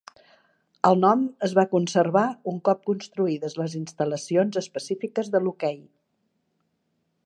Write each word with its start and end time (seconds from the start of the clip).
El 0.87 0.95
nom 1.01 1.25
es 1.47 1.53
va 1.59 1.65
conservar 1.73 2.25
un 2.53 2.57
cop 2.71 2.81
construïdes 2.89 3.59
les 3.63 3.77
instal·lacions 3.83 4.61
específiques 4.67 5.35
de 5.37 5.43
l'hoquei. 5.47 5.83